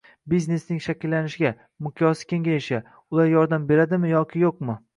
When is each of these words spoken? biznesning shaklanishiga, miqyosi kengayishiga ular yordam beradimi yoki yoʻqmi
biznesning 0.33 0.79
shaklanishiga, 0.85 1.51
miqyosi 1.87 2.29
kengayishiga 2.33 2.81
ular 3.17 3.31
yordam 3.35 3.71
beradimi 3.71 4.13
yoki 4.17 4.47
yoʻqmi 4.49 4.81